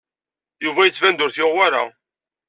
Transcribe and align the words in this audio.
Yuba 0.63 0.81
yettban-d 0.85 1.23
ur 1.23 1.31
t-yuɣ 1.31 1.51
wara. 1.55 1.83